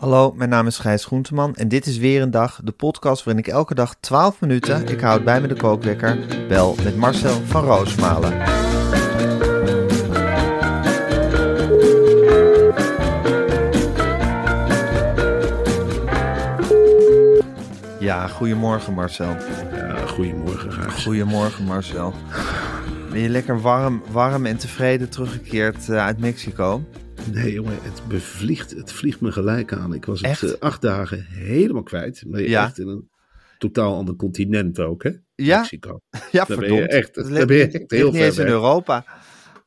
[0.00, 3.44] Hallo, mijn naam is Gijs Groenteman en dit is weer een dag, de podcast waarin
[3.44, 7.64] ik elke dag 12 minuten, ik houd bij me de kookwekker, bel met Marcel van
[7.64, 8.38] Roosmalen.
[17.98, 19.36] Ja, goedemorgen Marcel.
[19.72, 21.02] Ja, goedemorgen, Gijs.
[21.02, 22.14] Goedemorgen Marcel.
[23.10, 26.82] Ben je lekker warm, warm en tevreden teruggekeerd eh, uit Mexico?
[27.32, 29.94] Nee, jongen, het bevliegt, het vliegt me gelijk aan.
[29.94, 30.40] Ik was Echt?
[30.40, 32.24] het eh, acht dagen helemaal kwijt.
[32.26, 32.64] Maar Ja.
[32.64, 33.08] echt in een
[33.58, 35.10] totaal ander continent ook, hè?
[35.34, 35.58] Ja?
[35.58, 36.00] Mexico.
[36.32, 36.90] Ja, Daar ben je verdomd.
[36.92, 38.46] echt- daar ben je echt heel ver in.
[38.46, 39.04] Europa.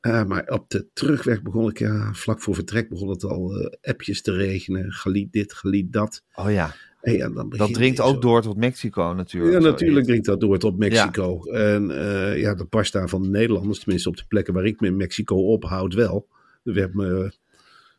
[0.02, 3.92] Eh, maar op de terugweg begon ik, ja, vlak voor vertrek begon het al eh,
[3.92, 4.92] appjes te regenen.
[4.92, 6.24] Galiet dit, galiet dat.
[6.36, 9.54] Oh ja, en dan dat dringt je ook zo- door tot Mexico natuurlijk.
[9.54, 11.44] Ja, natuurlijk dringt dat door tot Mexico.
[11.44, 14.88] En eh, ja, de pasta van de Nederlanders, tenminste op de plekken waar ik me
[14.88, 16.28] in Mexico ophoud wel.
[16.64, 17.34] Er werd me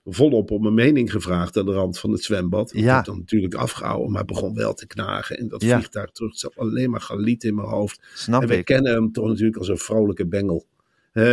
[0.05, 2.75] volop om mijn mening gevraagd aan de rand van het zwembad.
[2.75, 2.97] Ik Ja.
[2.97, 5.39] heb dan natuurlijk afgehouden, maar begon wel te knagen.
[5.39, 5.77] En dat Ja.
[5.77, 8.01] vliegtuig terug het zat alleen maar galiet in mijn hoofd.
[8.15, 10.67] Snap en we kennen hem toch natuurlijk als een vrolijke bengel.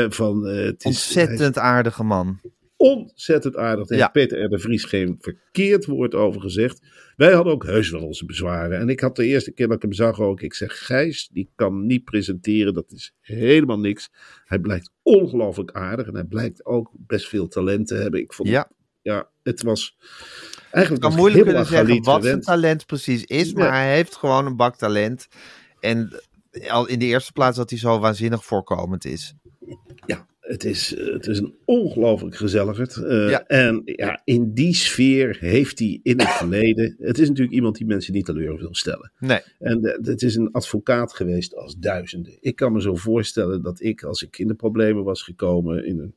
[0.10, 2.40] Van, eh, het is, hij is Ontzettend aardige man.
[2.82, 3.88] Ontzettend aardig.
[3.88, 4.10] Daar Ja.
[4.14, 4.50] heeft Peter R.
[4.50, 6.82] de Vries geen verkeerd woord over gezegd.
[7.16, 8.80] Wij hadden ook heus wel onze bezwaren.
[8.80, 10.42] En ik had de eerste keer dat ik hem zag ook.
[10.42, 12.74] Ik zeg, Gijs, die kan niet presenteren.
[12.74, 14.10] Dat is helemaal niks.
[14.46, 16.08] Hij blijkt ongelooflijk aardig.
[16.08, 18.20] En hij blijkt ook best veel talent te hebben.
[18.20, 18.72] Ik vond Ja.
[19.02, 19.98] ja, het was...
[20.72, 23.58] Eigenlijk kan moeilijk kunnen zeggen wat zijn talent precies is, Ja.
[23.58, 25.28] maar hij heeft gewoon een bak talent.
[25.80, 26.22] En
[26.68, 29.34] al in de eerste plaats dat hij zo waanzinnig voorkomend is.
[30.06, 32.96] Ja, het is, eh, het is een ongelooflijk gezelligerd.
[32.96, 33.46] Eh, Ja.
[33.48, 36.96] En ja, in die sfeer heeft hij in het verleden...
[37.00, 39.12] Het is natuurlijk iemand die mensen niet teleur wil stellen.
[39.20, 42.38] Nee, En het is een advocaat geweest als duizenden.
[42.40, 46.00] Ik kan me zo voorstellen dat ik, als ik in de problemen was gekomen, in
[46.00, 46.16] een,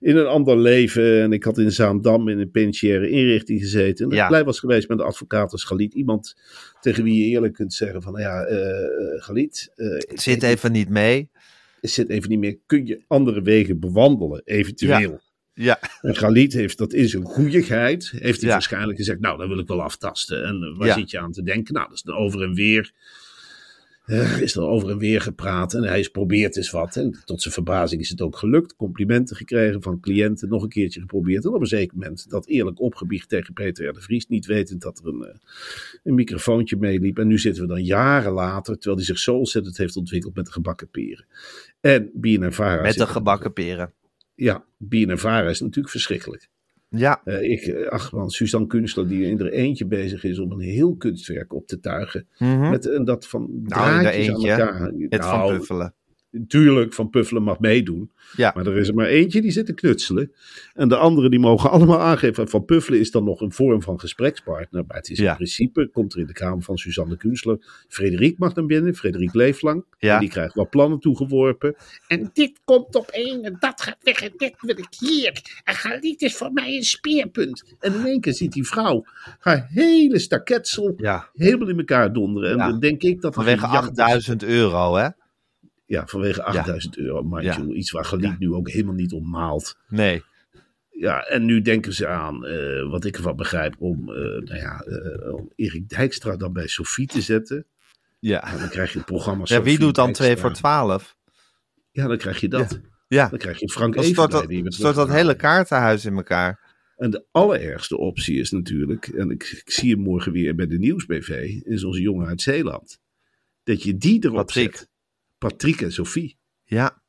[0.00, 4.16] in een ander leven, en ik had in Zaandam in een penitentiaire inrichting gezeten, en
[4.16, 4.22] Ja.
[4.22, 5.94] ik blij was geweest met de advocaat als Galit.
[5.94, 6.36] Iemand
[6.80, 10.88] tegen wie je eerlijk kunt zeggen van, nou ja, eh, Galit, het zit even niet
[10.88, 11.30] mee.
[11.82, 12.58] Niet, het zit even niet meer.
[12.66, 15.20] Kun je andere wegen bewandelen, eventueel?
[15.54, 18.54] Ja, En Galit heeft dat in zijn goeieheid, heeft hij Ja.
[18.54, 20.44] waarschijnlijk gezegd, nou, dan wil ik wel aftasten.
[20.44, 20.94] En eh, waar Ja.
[20.94, 21.74] zit je aan te denken?
[21.74, 22.92] Nou, dat is dan over en weer.
[24.06, 26.96] eh, is er over en weer gepraat en hij is probeert eens wat.
[26.96, 28.76] En tot zijn verbazing is het ook gelukt.
[28.76, 31.44] Complimenten gekregen van cliënten, nog een keertje geprobeerd.
[31.44, 33.92] En op een zeker moment dat eerlijk opgebiecht tegen Peter R.
[33.92, 34.26] de Vries.
[34.26, 35.34] Niet wetend dat er een, eh,
[36.04, 37.18] een microfoontje meeliep.
[37.18, 40.46] En nu zitten we dan jaren later, terwijl hij zich zo ontzettend heeft ontwikkeld met
[40.46, 41.26] de gebakken peren.
[41.80, 42.82] En BNNVARA...
[42.82, 43.92] met de gebakken peren.
[44.34, 46.48] Ja, BNNVARA is natuurlijk verschrikkelijk.
[46.88, 50.52] Ja, Eh, ik, eh, ach man, Suzanne Kunstler die in er eentje bezig is om
[50.52, 52.28] een heel kunstwerk op te tuigen.
[52.38, 52.70] mhm.
[52.70, 54.92] Met en dat van Nou, in draadjes aan eentje, elkaar.
[55.08, 55.92] het van Nou,
[56.30, 56.46] puffelen.
[56.48, 58.10] Tuurlijk, Van Puffelen mag meedoen.
[58.36, 58.52] Ja.
[58.54, 60.32] Maar er is er maar eentje die zit te knutselen.
[60.74, 62.48] En de anderen die mogen allemaal aangeven.
[62.48, 64.84] Van Puffelen is dan nog een vorm van gesprekspartner.
[64.86, 65.30] Maar het is Ja.
[65.30, 67.58] in principe, komt er in de kamer van Suzanne Kunstler.
[67.88, 69.84] Frederik mag dan binnen, Frederik Leeflang.
[69.98, 70.14] Ja.
[70.14, 71.74] En die krijgt wat plannen toegeworpen.
[72.06, 75.60] En dit komt op één en dat gaat weg en dit wil ik hier.
[75.64, 77.74] En Galit is voor mij een speerpunt.
[77.80, 79.04] En in één keer ziet die vrouw
[79.38, 82.50] haar hele staketsel Ja, helemaal in elkaar donderen.
[82.50, 82.68] En Ja.
[82.68, 83.98] dan denk ik dat vanwege gejaagd is.
[83.98, 85.08] 8000 euro, hè?
[85.90, 87.22] Ja, vanwege 8000 euro.
[87.22, 89.78] Maar iets waar Galiet nu ook helemaal niet om maalt.
[89.88, 90.22] Nee.
[90.90, 94.80] Ja, en nu denken ze aan, eh, wat ik ervan begrijp, om, eh, nou ja,
[94.80, 97.66] eh, om Erik Dijkstra dan bij Sofie te zetten.
[98.18, 98.52] Ja.
[98.52, 100.26] En dan krijg je het programma ja, wie Sophie doet dan Dijkstra.
[100.26, 101.16] 2 voor 12?
[101.90, 102.80] Ja, dan krijg je dat.
[103.08, 106.60] Ja, Dan krijg je Frank dan stort dat, stort dat hele kaartenhuis in elkaar.
[106.96, 110.78] En de allerergste optie is natuurlijk, en ik, ik zie hem morgen weer bij de
[110.78, 111.28] Nieuwsbv,
[111.62, 113.00] is onze jongen uit Zeeland.
[113.62, 114.76] Dat je die erop Patrick.
[114.76, 114.88] zet.
[115.40, 116.38] Patrick en Sophie.
[116.64, 117.02] Ja,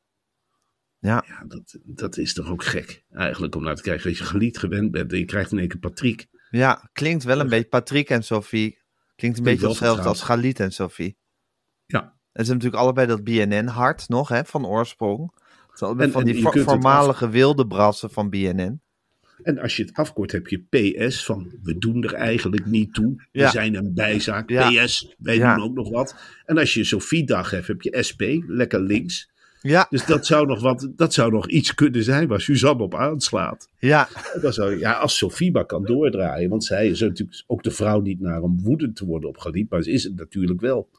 [1.00, 1.24] Ja.
[1.28, 4.10] Ja, dat, dat is toch ook gek eigenlijk om naar te kijken.
[4.10, 6.28] Als je gelied gewend bent en je krijgt in één keer Patrick.
[6.50, 8.80] Ja, klinkt wel een beetje Patrick en Sophie.
[9.16, 10.22] Klinkt een beetje hetzelfde als.
[10.22, 11.18] Galit en Sophie.
[11.86, 12.00] Ja.
[12.02, 15.32] En ze hebben natuurlijk allebei dat BNN-hart nog, hè, van oorsprong.
[15.68, 18.82] Het zijn allebei En- van en die voormalige wilde brassen van BNN.
[19.44, 23.24] En als je het afkort heb je PS van we doen er eigenlijk niet toe.
[23.32, 23.46] Ja.
[23.46, 24.50] We zijn een bijzaak.
[24.50, 24.70] Ja.
[24.70, 25.56] PS, wij Ja.
[25.56, 26.16] doen ook nog wat.
[26.46, 29.30] En als je Sophie-dag hebt, heb je SP, lekker links.
[29.62, 32.96] Ja, Dus dat zou nog, wat, dat zou nog iets kunnen zijn waar Suzanne op
[32.96, 33.70] aanslaat.
[33.80, 34.08] ja,
[34.42, 36.50] Dan zou, ja, als Sophie maar kan doordraaien.
[36.50, 39.70] Want zij is natuurlijk ook de vrouw niet naar om woedend te worden op Galiet.
[39.70, 40.90] Maar ze is het natuurlijk wel.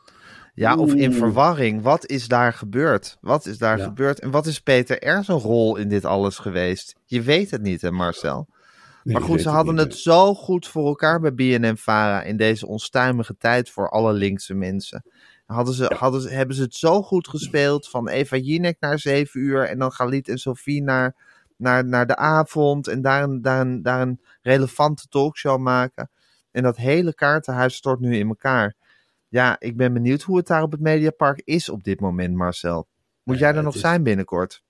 [0.54, 1.18] Ja, of in Oeh.
[1.18, 1.82] verwarring.
[1.82, 3.18] Wat is daar gebeurd?
[3.20, 3.84] Wat is daar Ja.
[3.84, 4.20] gebeurd?
[4.20, 5.24] En wat is Peter R.
[5.24, 6.94] zijn rol in dit alles geweest?
[7.04, 8.48] Je weet het niet, hè, Marcel?
[9.04, 12.66] Nee, Maar goed, ze hadden niet, het zo goed voor elkaar bij BNN-Vara in deze
[12.66, 15.04] onstuimige tijd voor alle linkse mensen.
[15.46, 19.40] Hadden ze, hadden ze, hebben ze het zo goed gespeeld van Eva Jinek naar zeven
[19.40, 21.14] uur en dan Galit en Sophie naar,
[21.56, 26.10] naar, naar de avond en daar een, daar, een, daar een relevante talkshow maken.
[26.50, 28.74] En dat hele kaartenhuis stort nu in elkaar.
[29.32, 32.88] Ja, ik ben benieuwd hoe het daar op het Mediapark is op dit moment, Marcel.
[33.22, 34.62] Moet jij er nog is- zijn binnenkort?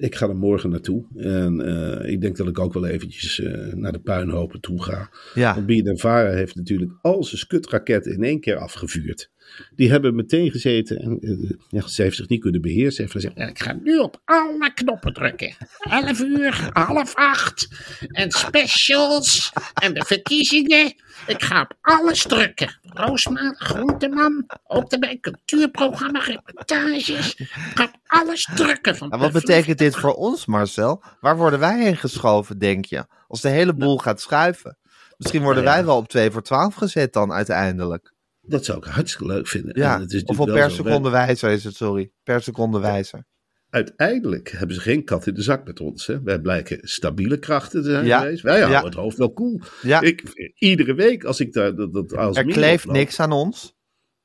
[0.00, 1.04] Ik ga er morgen naartoe.
[1.16, 5.10] En eh, ik denk dat ik ook wel eventjes eh, naar de puinhopen toe ga.
[5.34, 9.30] Ja, Want BNNVARA heeft natuurlijk al zijn skutraketten in één keer afgevuurd.
[9.74, 12.92] Die hebben meteen gezeten en eh, ja, ze heeft zich niet kunnen beheersen.
[12.92, 15.54] Ze heeft gezegd, ik ga nu op alle knoppen drukken.
[15.78, 17.68] 11 uur, half acht.
[18.08, 19.52] En specials.
[19.74, 20.94] En de verkiezingen.
[21.26, 22.78] Ik ga op alles drukken.
[22.82, 24.46] Roosma, Groenteman.
[24.66, 27.34] Ook erbij cultuurprogramma, reportages.
[27.34, 28.96] Ik ga op alles drukken.
[28.96, 31.02] Van Maar wat betekent dit voor ons, Marcel?
[31.20, 33.04] Waar worden wij heen geschoven, denk je?
[33.28, 34.78] Als de hele boel gaat schuiven.
[35.16, 35.82] Misschien worden Nou ja.
[35.82, 38.12] wij wel op 2 voor 12 gezet dan uiteindelijk.
[38.40, 39.78] dat zou ik hartstikke leuk vinden.
[39.78, 42.10] Ja, En het is of op per seconde wijzer is het, sorry.
[42.22, 43.24] Per seconde wijzer.
[43.70, 46.06] Uiteindelijk hebben ze geen kat in de zak met ons.
[46.06, 46.22] Hè.
[46.22, 48.18] Wij blijken stabiele krachten te zijn Ja.
[48.20, 48.42] geweest.
[48.42, 48.84] Wij houden Ja.
[48.84, 49.60] het hoofd wel cool.
[49.82, 50.22] Ja, Ik,
[50.54, 53.78] iedere week als ik daar dat, dat als er kleeft niks aan ons.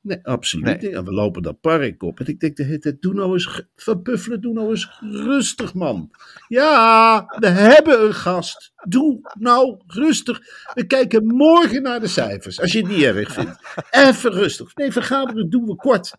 [0.05, 0.93] Nee, absoluut Nee.
[0.93, 1.03] niet.
[1.03, 2.19] We lopen dat park op.
[2.19, 5.73] En ik denk de hele tijd, doe nou eens, Van Buffelen, doe nou eens rustig,
[5.73, 6.11] man.
[6.47, 8.73] Ja, we hebben een gast.
[8.87, 10.39] Doe nou rustig.
[10.73, 13.59] We kijken morgen naar de cijfers, als je het niet erg vindt.
[13.89, 14.75] Even rustig.
[14.75, 16.15] Nee, vergaderen doen we kort.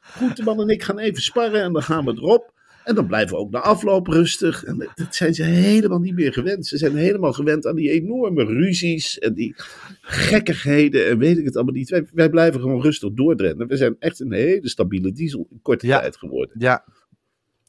[0.00, 2.52] Groenteman en ik gaan even sparren en dan gaan we erop.
[2.90, 4.64] En dan blijven we ook na afloop rustig.
[4.64, 6.66] En dat zijn ze helemaal niet meer gewend.
[6.66, 9.54] Ze zijn helemaal gewend aan die enorme ruzies en die
[10.00, 11.90] gekkigheden en weet ik het allemaal niet.
[11.90, 13.66] Wij, wij blijven gewoon rustig doordrennen.
[13.68, 16.00] We zijn echt een hele stabiele diesel in korte Ja.
[16.00, 16.54] tijd geworden.
[16.58, 16.84] Ja.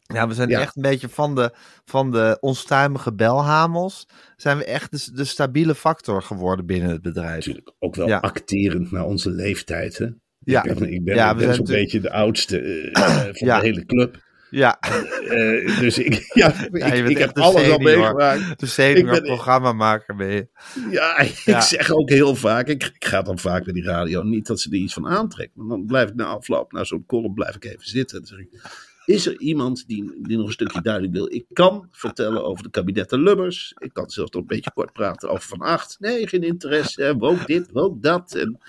[0.02, 0.60] Ja, we zijn Ja.
[0.60, 1.52] echt een beetje van de,
[1.86, 4.08] van de onstuimige belhamels.
[4.36, 7.46] Zijn we echt de, de stabiele factor geworden binnen het bedrijf.
[7.46, 8.18] Natuurlijk ook wel Ja.
[8.18, 9.98] acterend naar onze leeftijd.
[9.98, 10.08] Hè?
[10.40, 10.64] Ja.
[10.64, 13.02] Ik ben, ik ben, Ja, we zijn natuurlijk- beetje de oudste eh,
[13.32, 14.30] van de hele club.
[14.52, 18.60] Ja, Eh, dus ik, ja, ik, ik heb alles al meegemaakt.
[18.60, 20.48] de senior Ik programmamaker ben je.
[20.90, 21.62] Ja, ik Ja.
[21.62, 24.70] zeg ook heel vaak, ik, ik ga dan vaak bij die radio, niet dat ze
[24.70, 25.56] er iets van aantrekt.
[25.56, 28.18] Maar dan blijf ik na afloop, na zo'n column, blijf ik even zitten.
[28.22, 28.72] En dan zeg ik,
[29.12, 31.34] is er iemand die, die nog een stukje duidelijk wil?
[31.34, 33.74] Ik kan vertellen over de kabinetten Lubbers.
[33.78, 35.98] Ik kan zelfs nog een beetje kort praten over Van Acht.
[36.00, 37.04] Nee, geen interesse.
[37.04, 38.36] En ook dit, ook dat.
[38.36, 38.60] En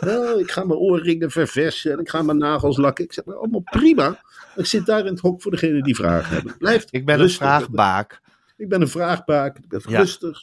[0.00, 3.04] wel, ik ga mijn oorringen verversen en ik ga mijn nagels lakken.
[3.04, 4.22] Ik zeg, nou, allemaal prima.
[4.56, 6.56] Ik zit daar in het hok voor degene die vragen hebben.
[6.58, 8.20] Blijf Ik ben een vraagbaak.
[8.56, 9.98] Ik ben een vraagbaak, ik ben Ja.
[9.98, 10.42] rustig.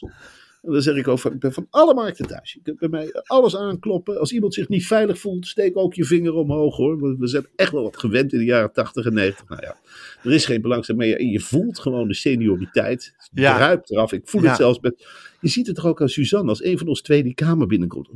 [0.68, 2.52] En dan zeg ik ook van, ik ben van alle markten thuis.
[2.52, 4.18] Je kunt bij mij alles aankloppen.
[4.18, 7.00] Als iemand zich niet veilig voelt, steek ook je vinger omhoog hoor.
[7.00, 9.48] We, we zijn echt wel wat gewend in de jaren 80 en 90.
[9.48, 9.76] Nou ja,
[10.22, 11.18] er is geen belangstelling meer.
[11.18, 13.12] En je voelt gewoon de senioriteit.
[13.16, 13.56] Het Ja.
[13.56, 14.12] druipt eraf.
[14.12, 14.48] Ik voel Ja.
[14.48, 15.06] het zelfs met...
[15.40, 18.08] Je ziet het toch ook aan Suzanne, als een van ons twee die kamer binnenkomt.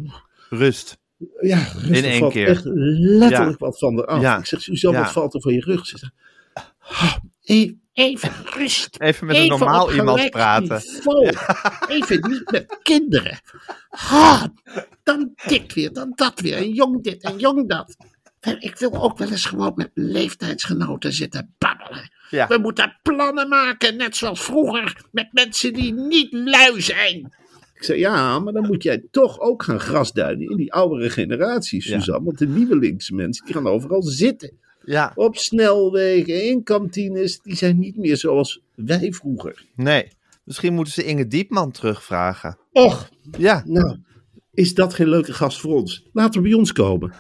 [0.50, 0.98] Rust.
[1.40, 2.48] Ja, rustig In één keer.
[2.48, 4.20] echt letterlijk wat van de af.
[4.22, 4.38] Ja.
[4.38, 5.86] Ik zeg, Suzanne, wat valt er van je rug?
[5.86, 6.12] Ze zegt,
[6.78, 9.00] "Ah, even, Even rust.
[9.00, 10.82] Even met een Even normaal iemand praten.
[11.88, 13.40] Even niet met kinderen.
[13.88, 14.52] Ha,
[15.02, 16.56] dan dit weer, dan dat weer.
[16.56, 17.96] En jong dit en jong dat.
[18.58, 22.10] Ik wil ook wel eens gewoon met leeftijdsgenoten zitten babbelen.
[22.30, 22.46] Ja.
[22.46, 27.34] We moeten plannen maken, net zoals vroeger, met mensen die niet lui zijn.
[27.74, 31.88] Ik zei, ja, maar dan moet jij toch ook gaan grasduinen in die oudere generatie,
[31.88, 31.98] Ja.
[31.98, 32.24] Suzanne.
[32.24, 34.60] Want de nieuwe linkse mensen, die gaan overal zitten.
[34.84, 39.64] Ja, Op snelwegen, in kantines, die zijn niet meer zoals wij vroeger.
[39.76, 40.08] nee.
[40.44, 42.58] Misschien moeten ze Inge Diepman terugvragen.
[42.72, 43.08] Och,
[43.38, 43.96] Ja, nou,
[44.52, 46.08] is dat geen leuke gast voor ons?
[46.12, 47.12] Laten we bij ons komen.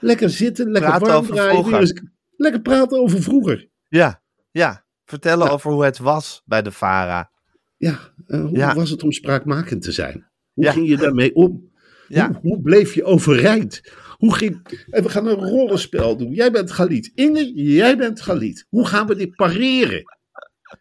[0.00, 1.74] Lekker zitten, lekker Praten warm draaien.
[1.80, 2.02] eens-
[2.36, 3.68] Lekker praten over vroeger.
[3.88, 4.84] ja, ja.
[5.04, 5.52] Vertellen Ja.
[5.52, 7.30] over hoe het was bij de VARA.
[7.76, 8.74] Ja, eh, hoe Ja.
[8.74, 10.26] was het om spraakmakend te zijn?
[10.52, 10.72] Hoe Ja.
[10.72, 11.70] ging je daarmee om?
[12.08, 13.80] Hoe, hoe bleef je overeind?
[14.18, 14.84] Hoe ging...
[14.90, 16.32] En we gaan een rollenspel doen.
[16.32, 17.10] Jij bent Galit.
[17.14, 18.66] Inge, jij bent Galit.
[18.68, 20.02] Hoe gaan we dit pareren?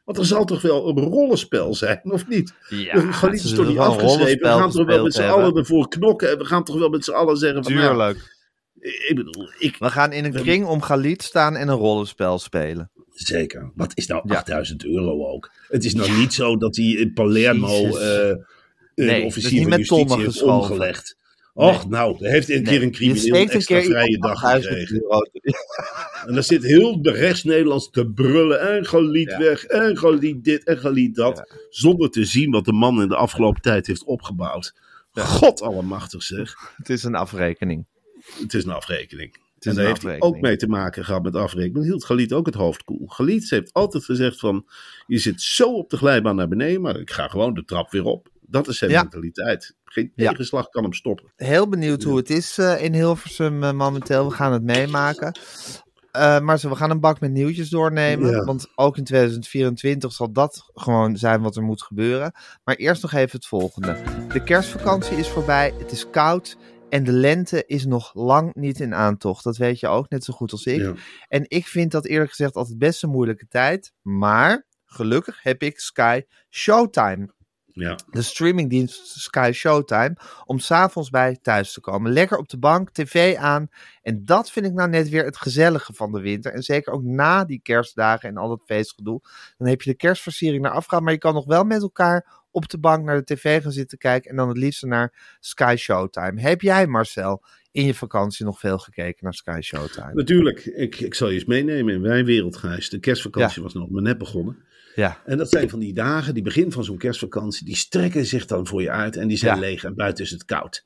[0.05, 2.53] Want er zal toch wel een rollenspel zijn, of niet?
[2.69, 4.39] Ja, Galit ze is toch niet afgeschreven?
[4.41, 6.29] We gaan toch wel met z'n allen ervoor knokken.
[6.31, 7.73] En we gaan toch wel met z'n allen zeggen van...
[7.73, 8.35] nou, Tuurlijk.
[9.07, 9.75] ik bedoel, ik...
[9.79, 12.91] We gaan in een kring om Galit staan en een rollenspel spelen.
[13.11, 13.71] Zeker.
[13.75, 14.35] Wat is nou Ja.
[14.35, 15.51] 8000 euro ook?
[15.67, 18.35] Het is nou niet zo dat hij in Palermo eh
[18.95, 21.15] een Nee, officier niet met tonnen heeft omgelegd.
[21.57, 25.29] Och, nou, er heeft een keer een crimineel een extra keer vrije dag 1000 gekregen.
[26.27, 28.59] En dan zit heel de rechts-Nederlands te brullen.
[28.75, 29.37] En Galiet Ja.
[29.37, 29.63] weg.
[29.63, 30.63] En Galiet dit.
[30.63, 31.51] En Galiet dat.
[31.69, 34.73] Zonder te zien wat de man in de afgelopen tijd heeft opgebouwd.
[35.11, 36.55] God allemachtig zeg.
[36.77, 37.85] Het is een afrekening.
[38.41, 39.35] Het is een afrekening.
[39.59, 41.85] is en daar heeft hij ook mee te maken gehad met afrekening.
[41.85, 43.07] Hield Galiet ook het hoofd koel.
[43.07, 44.65] Galiet heeft altijd gezegd van...
[45.07, 46.81] Je zit zo op de glijbaan naar beneden.
[46.81, 48.29] Maar ik ga gewoon de trap weer op.
[48.49, 49.01] Dat is zijn Ja.
[49.01, 49.75] mentaliteit.
[49.85, 50.29] Geen Ja.
[50.29, 51.31] tegenslag kan hem stoppen.
[51.35, 54.27] Heel benieuwd hoe het is eh, in Hilversum eh, momenteel.
[54.29, 55.39] We gaan het meemaken.
[56.11, 58.29] Eh, maar zo, we gaan een bak met nieuwtjes doornemen.
[58.31, 58.43] Ja.
[58.43, 62.31] Want ook in 2024 zal dat gewoon zijn wat er moet gebeuren.
[62.63, 63.97] Maar eerst nog even het volgende.
[64.33, 65.73] De kerstvakantie is voorbij.
[65.79, 66.57] Het is koud.
[66.89, 69.43] En de lente is nog lang niet in aantocht.
[69.43, 70.79] Dat weet je ook net zo goed als ik.
[70.81, 70.93] Ja.
[71.27, 73.93] En ik vind dat eerlijk gezegd altijd best een moeilijke tijd.
[74.01, 77.29] Maar gelukkig heb ik Sky Showtime
[77.77, 77.95] Ja.
[78.11, 82.11] de streamingdienst Sky Showtime, om s'avonds bij thuis te komen.
[82.11, 83.67] Lekker op de bank, tv aan.
[84.01, 86.51] En dat vind ik nou net weer het gezellige van de winter.
[86.51, 89.21] En zeker ook na die kerstdagen en al dat feestgedoe.
[89.57, 92.69] Dan heb je de kerstversiering naar afgaan, maar je kan nog wel met elkaar op
[92.69, 94.29] de bank naar de tv gaan zitten kijken.
[94.29, 96.41] En dan het liefst naar Sky Showtime.
[96.41, 100.13] Heb jij, Marcel, in je vakantie nog veel gekeken naar Sky Showtime?
[100.13, 100.65] Natuurlijk.
[100.65, 102.89] Ik, ik zal je eens meenemen in mijn wereldreis.
[102.89, 104.65] De kerstvakantie was nog maar net begonnen.
[104.97, 108.45] Ja, En dat zijn van die dagen, die begin van zo'n kerstvakantie, die strekken zich
[108.45, 109.61] dan voor je uit en die zijn Ja.
[109.61, 110.85] leeg en buiten is het koud.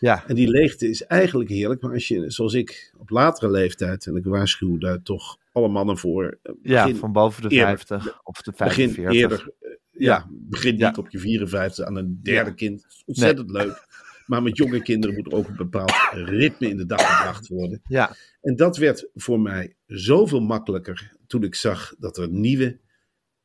[0.00, 4.06] ja, En die leegte is eigenlijk heerlijk, maar als je, zoals ik, op latere leeftijd,
[4.06, 7.66] en ik waarschuw daar toch alle mannen voor, eh, ja begin, van boven de eerder.
[7.78, 9.12] 50 of de begin 45.
[9.20, 10.26] eerder, eh, ja, Ja.
[10.30, 10.88] begin Ja.
[10.88, 12.56] niet op je 54 aan een derde Ja.
[12.56, 12.86] kind.
[13.06, 13.86] Ontzettend leuk.
[14.26, 17.80] Maar met jonge kinderen moet er ook een bepaald ritme in de dag gebracht worden.
[17.88, 22.78] Ja, En dat werd voor mij zoveel makkelijker toen ik zag dat er nieuwe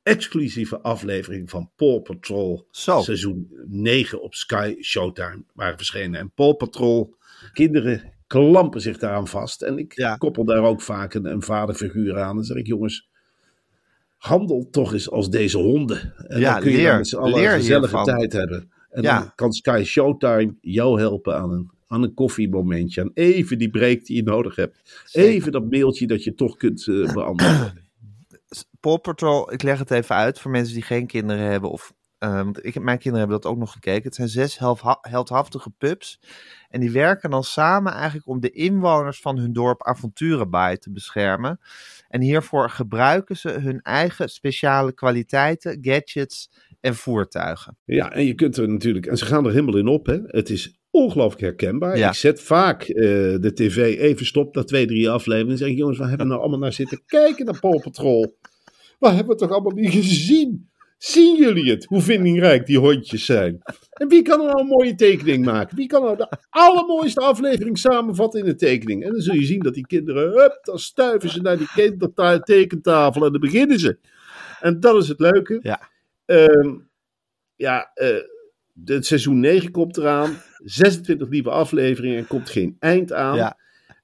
[0.08, 3.02] exclusieve aflevering van Paw Patrol Zo.
[3.02, 6.20] seizoen 9 op Sky Showtime waren verschenen.
[6.20, 7.16] En Paw Patrol,
[7.54, 9.62] kinderen klampen zich daaraan vast.
[9.62, 10.16] En ik Ja.
[10.16, 12.36] koppel daar ook vaak een, een vaderfiguur aan.
[12.36, 13.10] Dan zeg ik, jongens,
[14.18, 16.14] handel toch eens als deze honden.
[16.28, 18.18] En Ja, dan kun je leer- dan met z'n allen leer een gezellige hiervan.
[18.18, 18.72] tijd hebben.
[18.90, 19.20] En Ja.
[19.20, 23.02] dan kan Sky Showtime jou helpen aan een, aan een koffiemomentje.
[23.02, 25.04] Aan even die break die je nodig hebt.
[25.12, 27.86] Even dat mailtje dat je toch kunt eh, beantwoorden.
[28.80, 31.72] Paw Patrol, ik leg het even uit voor mensen die geen kinderen hebben.
[31.72, 34.04] Of, eh, want ik, mijn kinderen hebben dat ook nog gekeken.
[34.04, 34.60] Het zijn zes
[35.02, 36.20] heldhaftige pups.
[36.70, 41.60] En die werken dan samen eigenlijk om de inwoners van hun dorp avonturenbaai te beschermen.
[42.08, 47.78] En hiervoor gebruiken ze hun eigen speciale kwaliteiten, gadgets en voertuigen.
[47.86, 50.20] Ja, en je kunt er natuurlijk, en ze gaan er helemaal in op, hè.
[50.26, 51.98] Het is ongelooflijk herkenbaar.
[51.98, 52.08] Ja.
[52.08, 53.06] Ik zet vaak eh,
[53.40, 55.52] de tv even stop, dat twee, drie afleveringen.
[55.52, 58.38] En zeg ik, jongens, waar hebben we nou allemaal naar zitten kijken naar Paw Patrol?
[59.00, 60.70] Waar hebben we toch allemaal niet gezien?
[60.98, 61.86] Zien jullie het?
[61.86, 63.62] Hoe vindingrijk die hondjes zijn?
[63.90, 65.76] En wie kan er nou een mooie tekening maken?
[65.76, 69.04] Wie kan nou de allermooiste aflevering samenvatten in een tekening?
[69.04, 72.40] En dan zul je zien dat die kinderen, hup, dan stuiven ze naar die kinderta-
[72.40, 73.98] tekentafel en dan beginnen ze.
[74.60, 75.60] En dat is het leuke.
[75.62, 75.90] Ja.
[76.26, 76.76] Ehm,
[77.56, 78.16] ja, eh,
[78.86, 80.38] het seizoen 9 komt eraan.
[80.64, 83.36] 26 nieuwe afleveringen en komt geen eind aan.
[83.36, 83.58] Ja.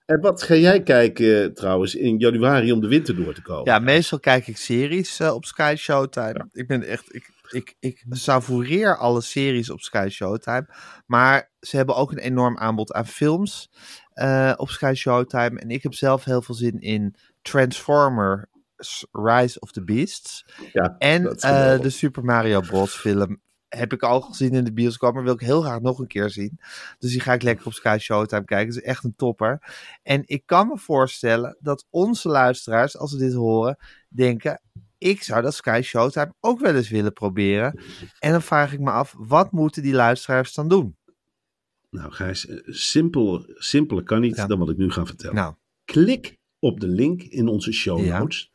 [0.06, 3.66] En wat ga jij kijken eh, trouwens in januari om de winter door te komen?
[3.66, 6.50] Ja, meestal kijk ik series eh, op Sky Showtime.
[6.52, 10.68] Ik ben echt, ik, ik, ik savoureer alle series op Sky Showtime.
[11.06, 13.70] Maar ze hebben ook een enorm aanbod aan films
[14.14, 15.60] eh, op Sky Showtime.
[15.60, 18.46] En ik heb zelf heel veel zin in Transformers
[19.12, 20.46] Rise of the Beasts.
[20.74, 21.24] Ja, En
[21.82, 22.96] de Super Mario Bros.
[22.96, 23.42] film
[23.78, 26.30] heb ik al gezien in de bioscoop, maar wil ik heel graag nog een keer
[26.30, 26.60] zien.
[27.00, 28.68] Dus die ga ik lekker op Sky Showtime kijken.
[28.68, 29.60] Het is echt een topper.
[30.04, 33.78] En ik kan me voorstellen dat onze luisteraars, als ze dit horen,
[34.08, 34.62] denken...
[34.98, 37.80] Ik zou dat Sky Showtime ook wel eens willen proberen.
[38.20, 40.98] En dan vraag ik me af, wat moeten die luisteraars dan doen?
[41.90, 44.48] Nou Gijs, eh, simpel, simpeler kan niet Ja.
[44.48, 45.36] dan wat ik nu ga vertellen.
[45.36, 45.54] Nou,
[45.86, 48.20] Klik op de link in onze show Ja.
[48.20, 48.52] notes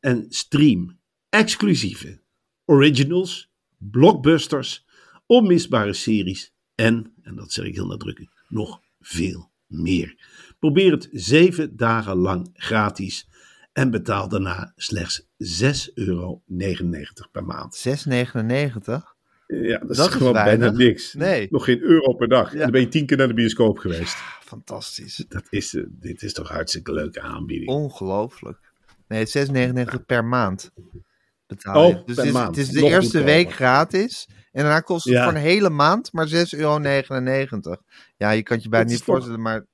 [0.00, 0.98] en stream
[1.28, 2.20] exclusieve
[2.64, 3.49] originals,
[3.80, 4.86] blockbusters,
[5.26, 10.14] onmisbare series en, en dat zeg ik heel nadrukkelijk, nog veel meer.
[10.58, 13.28] Probeer het zeven dagen lang gratis
[13.72, 16.42] en betaal daarna slechts 6,99 euro
[17.32, 17.88] per maand.
[17.88, 19.18] 6,99?
[19.46, 21.14] Ja, dat, Dat is is gewoon bijna niks.
[21.14, 21.48] Nee.
[21.50, 22.46] Nog geen euro per dag.
[22.46, 22.52] Ja.
[22.52, 24.16] En dan ben je tien keer naar de bioscoop geweest.
[24.40, 25.24] Fantastisch.
[25.28, 27.70] Dat is, eh, dit is toch hartstikke leuke aanbieding.
[27.70, 28.58] Ongelooflijk.
[29.08, 30.70] Nee, 6,99 per maand.
[31.50, 31.94] Betaal je.
[31.94, 32.56] Oh, dus het is, maand.
[32.56, 34.28] het is de Nog eerste week gratis.
[34.52, 35.24] En daarna kost het Ja.
[35.24, 37.76] voor een hele maand maar 6,99 euro.
[38.16, 39.66] Ja, je kan het je bijna is niet toch- voorstellen, maar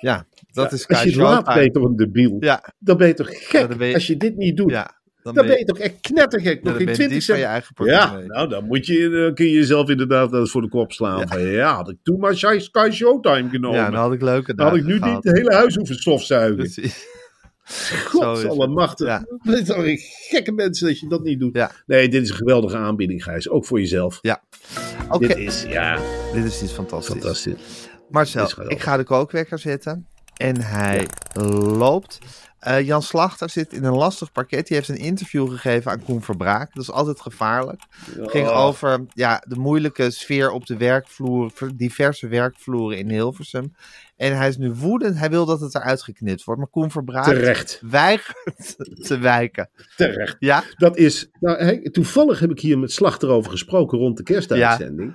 [0.00, 2.36] ja, dat is Als je laat, ben je toch een debiel.
[2.40, 4.70] Ja, Dan ben je toch gek Ja, je- als je dit niet doet.
[4.70, 4.98] ja.
[5.22, 6.54] Dan Dan ben je toch echt knettergek.
[6.62, 7.52] ja, Nog geen ben je 20 dief van je cent.
[7.52, 10.92] eigen Ja, nou dan, moet je, dan kun je jezelf inderdaad eens voor de kop
[10.92, 11.28] slaan.
[11.28, 13.78] Van, ja, had ik toen maar Sky Showtime genomen.
[13.78, 15.14] Ja, dan had ik leuke dan had ik nu gehad.
[15.14, 16.56] niet het hele huis hoeven stofzuigen.
[16.56, 17.06] Precies.
[18.04, 19.06] Godsallemachtig.
[19.06, 19.24] Ja.
[19.64, 19.98] Toch een
[20.28, 21.54] gekke mensen dat je dat niet doet.
[21.56, 21.70] Ja.
[21.86, 23.48] Nee, dit is een geweldige aanbieding, Gijs.
[23.48, 24.18] Ook voor jezelf.
[24.22, 24.42] Ja.
[25.08, 25.98] Oké, Dit is, ja,
[26.32, 27.12] dit is iets fantastisch.
[27.14, 27.88] fantastisch.
[28.10, 30.06] Marcel, Dit ik ga de kookwekker zetten.
[30.36, 31.06] En hij
[31.62, 32.18] loopt.
[32.58, 34.66] Eh, Jan Slachter zit in een lastig parket.
[34.66, 36.74] Die heeft een interview gegeven aan Koen Verbraak.
[36.74, 37.82] Dat is altijd gevaarlijk.
[38.18, 38.64] Het ging Oh.
[38.64, 43.74] over ja, de moeilijke sfeer op de werkvloer, diverse werkvloeren in Hilversum.
[44.20, 45.18] En hij is nu woedend.
[45.18, 46.60] Hij wil dat het eruit geknipt wordt.
[46.60, 49.70] Maar Koen Verbraak Terecht, weigert te wijken.
[49.96, 50.36] terecht.
[50.38, 55.14] Ja, Dat is, nou, toevallig heb ik hier met Slachter over gesproken rond de kerstuitzending.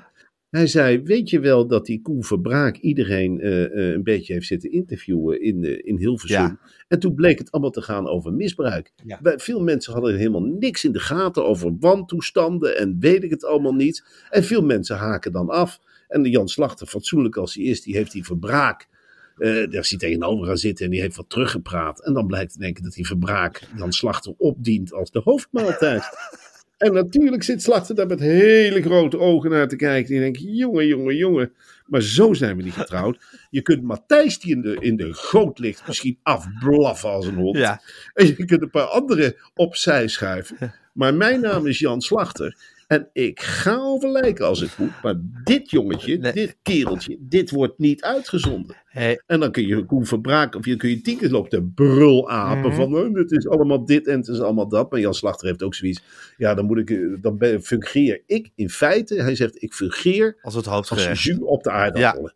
[0.50, 4.48] Hij zei, weet je wel dat die Koen Verbraak iedereen eh, eh, een beetje heeft
[4.48, 6.38] zitten interviewen in, eh, in Hilversum.
[6.38, 6.60] Ja.
[6.88, 8.94] En toen bleek het allemaal te gaan over misbruik.
[9.04, 9.20] Ja.
[9.22, 13.76] Veel mensen hadden helemaal niks in de gaten over wantoestanden en weet ik het allemaal
[13.76, 14.06] niet.
[14.30, 15.80] En veel mensen haken dan af.
[16.08, 18.94] En de Jan Slachter, fatsoenlijk als hij is, die heeft die Verbraak...
[19.38, 22.06] eh, daar is hij tegenover gaan zitten en die heeft wat teruggepraat.
[22.06, 26.04] En dan blijkt in één keer dat die Verbraak Jan Slachter opdient als de hoofdmaaltijd.
[26.78, 30.12] En natuurlijk zit Slachter daar met hele grote ogen naar te kijken.
[30.12, 31.54] Die denkt, jongen, jongen, jongen.
[31.86, 33.18] Maar zo zijn we niet getrouwd.
[33.50, 37.58] Je kunt Matthijs, die in de, in de goot ligt, misschien afblaffen als een hond.
[37.58, 37.82] ja.
[38.14, 40.74] En je kunt een paar anderen opzij schuiven.
[40.94, 42.58] Maar mijn naam is Jan Slachter.
[42.88, 45.02] En ik ga over lijken als het moet.
[45.04, 46.32] Maar dit jongetje, Nee.
[46.34, 48.76] dit kereltje, dit wordt niet uitgezonden.
[48.86, 51.64] Hey, En dan kun je Koen Verbraak, of je kun je tien keer lopen te
[51.64, 52.76] brulapen Mhm.
[52.76, 54.92] van oh, het is allemaal dit en het is allemaal dat.
[54.92, 56.02] Maar Jan Slachter heeft ook zoiets.
[56.38, 60.38] Ja, dan moet ik, eh, dan ben, fungeer ik in feite, hij zegt ik fungeer
[60.42, 61.22] als het als hoofdgerecht.
[61.22, 62.34] jus op de aardappelen.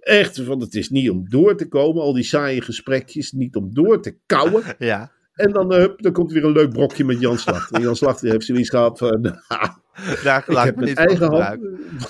[0.00, 3.74] Echt, want het is niet om door te komen, al die saaie gesprekjes, niet om
[3.74, 4.62] door te kauwen.
[4.78, 7.76] Ja, En dan, eh, hup, dan komt weer een leuk brokje met Jan Slachter.
[7.76, 9.22] En Jan Slachter heeft zoiets gehad van,
[10.24, 11.58] daar ik heb, met eigen hand,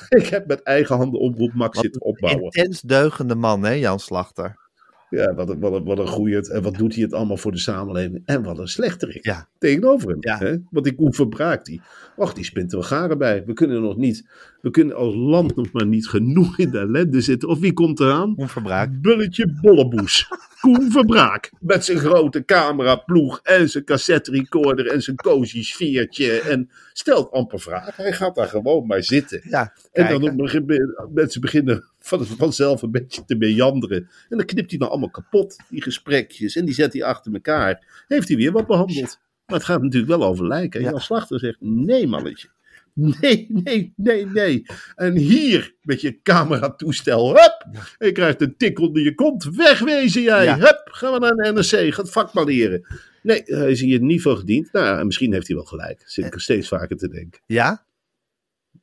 [0.08, 2.44] ik heb met eigen handen omroep Max zitten opbouwen.
[2.44, 4.62] Intens deugende man, hè, Jan Slachter.
[5.10, 6.50] Ja, wat een, wat, een, wat een goeie.
[6.50, 8.22] En wat doet hij het allemaal voor de samenleving?
[8.24, 9.24] En wat een slechterik.
[9.24, 9.48] Ja.
[9.58, 10.18] Tegenover hem.
[10.20, 10.38] Ja.
[10.38, 10.56] Hè?
[10.70, 11.80] Want die Koen verbraakt die.
[12.16, 13.44] Och, die spint er wel garen bij.
[13.44, 14.28] We kunnen nog niet.
[14.64, 17.48] We kunnen als land nog maar niet genoeg in de ellende zitten.
[17.48, 18.34] Of wie komt eraan?
[18.34, 19.00] Koen Verbraak.
[19.00, 20.28] Bulletje Bolleboes.
[20.60, 21.50] Koen Verbraak.
[21.60, 26.40] Met zijn grote cameraploeg en zijn cassette recorder en zijn cozy sfeertje.
[26.40, 28.02] En stelt amper vragen.
[28.04, 29.40] Hij gaat daar gewoon maar zitten.
[29.48, 34.08] Ja, En dan begin- mensen beginnen van, vanzelf een beetje te meanderen.
[34.28, 36.56] En dan knipt hij dan allemaal kapot, die gesprekjes.
[36.56, 38.04] En die zet hij achter elkaar.
[38.08, 39.18] Heeft hij weer wat behandeld.
[39.46, 40.80] Maar het gaat natuurlijk wel over lijken.
[40.80, 40.92] En Ja.
[40.92, 42.48] Jan Slachter zegt, nee mannetje.
[43.20, 44.66] Nee, nee, nee, nee.
[44.94, 47.28] En hier met je cameratoestel.
[47.28, 47.66] Hup!
[47.98, 49.44] Je krijgt een tik onder je kont.
[49.56, 50.44] Wegwezen jij.
[50.44, 50.58] Ja.
[50.58, 50.82] Hup!
[50.84, 51.94] Gaan we naar de NRC.
[51.94, 52.86] Ga het vak maar leren.
[53.22, 54.72] Nee, hij is hier niet van gediend.
[54.72, 56.02] Nou, misschien heeft hij wel gelijk.
[56.06, 57.40] Zit ik er steeds vaker te denken.
[57.46, 57.86] Ja?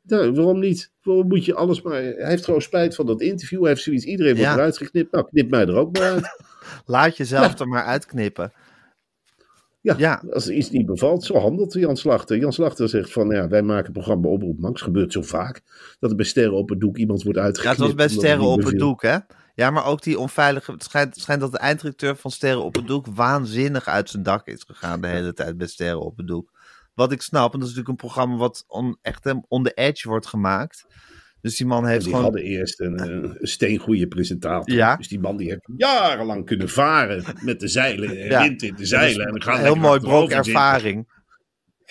[0.03, 0.91] Nou, waarom niet?
[1.01, 1.93] Waarom moet je alles maar...
[2.01, 3.59] Hij heeft gewoon spijt van dat interview.
[3.59, 4.55] Hij heeft zoiets, iedereen wordt Ja.
[4.55, 5.11] eruit geknipt.
[5.11, 6.35] Nou, knip mij er ook maar uit.
[6.85, 8.53] Laat jezelf er maar uitknippen.
[9.81, 10.23] Ja, Ja.
[10.33, 12.37] als er iets niet bevalt, zo handelt Jan Slachter.
[12.37, 14.81] Jan Slachter zegt van, ja, wij maken het programma Oproep Max.
[14.81, 15.61] Gebeurt zo vaak.
[15.99, 17.77] Dat er bij Sterren op het doek iemand wordt Ja, uitgeknipt.
[17.77, 19.17] het was bij Sterren het op het doek, hè?
[19.55, 20.71] Ja, maar ook die onveilige...
[20.71, 24.63] Het schijnt, dat de eindredacteur van Sterren op het doek waanzinnig uit zijn dak is
[24.67, 26.51] gegaan de hele tijd bij Sterren op het doek.
[26.93, 30.09] Wat ik snap, want dat is natuurlijk een programma wat on, echt on the edge
[30.09, 30.85] wordt gemaakt.
[31.41, 32.23] Dus die man heeft die gewoon...
[32.23, 34.75] hadden eerst een, een steengoede presentator.
[34.75, 34.95] Ja.
[34.95, 38.09] Dus die man die heeft jarenlang kunnen varen met de zeilen.
[38.17, 38.41] en Ja.
[38.41, 39.25] Wind in de zeilen.
[39.25, 41.05] En dan gaan heel mooi brok ervaring.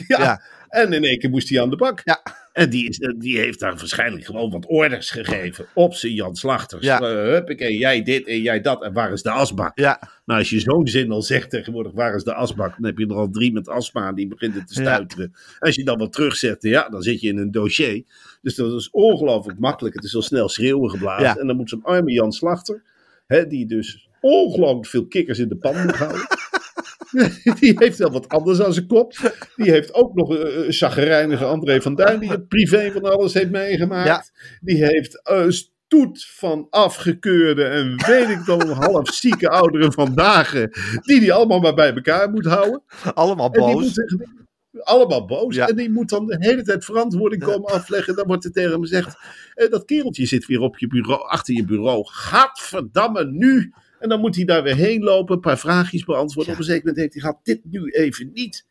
[0.07, 0.19] Ja.
[0.19, 0.43] Ja.
[0.69, 2.01] En in één keer moest hij aan de bak.
[2.05, 2.23] Ja.
[2.53, 6.85] En die, is, die heeft daar waarschijnlijk gewoon wat orders gegeven op zijn Jan Slachters.
[6.85, 7.01] Ja.
[7.01, 8.83] Eh, huppakee, jij dit en jij dat.
[8.83, 9.79] En waar is de asbak?
[9.79, 12.75] Ja, Nou, als je zo'n zin al zegt tegenwoordig, waar is de asbak?
[12.77, 14.81] Dan heb je er al drie met astma die beginnen te Ja.
[14.81, 15.35] stuiteren.
[15.59, 18.03] Als je dan wat terugzet, ja, dan zit je in een dossier.
[18.43, 19.95] Dus dat is ongelooflijk makkelijk.
[19.95, 21.25] Het is al snel schreeuwen geblazen.
[21.27, 21.37] Ja.
[21.37, 22.83] En dan moet zo'n arme Jan Slachter,
[23.27, 26.21] hè, die dus ongelooflijk veel kikkers in de pan moet houden.
[27.61, 29.13] Die heeft wel wat anders aan zijn kop.
[29.57, 33.35] Die heeft ook nog een een chagrijnige André van Duin, die het privé van alles
[33.35, 34.33] heeft meegemaakt.
[34.61, 40.53] Die heeft een stoet van afgekeurde en weet ik dan half zieke ouderen vandaag,
[41.03, 42.83] die die allemaal maar bij elkaar moet houden.
[43.15, 43.83] allemaal boos.
[43.83, 44.29] moet,
[44.83, 45.55] allemaal boos.
[45.55, 45.69] Ja.
[45.69, 48.15] En die moet dan de hele tijd verantwoording komen afleggen.
[48.17, 49.17] Dan wordt er tegen hem gezegd:
[49.55, 52.07] eh, dat kereltje zit weer op je bureau, achter je bureau.
[52.07, 53.73] Gadverdamme, nu!
[54.01, 56.53] En dan moet hij daar weer heen lopen, een paar vraagjes beantwoorden.
[56.53, 58.67] Op een zeker moment heeft hij: gaat dit nu even niet?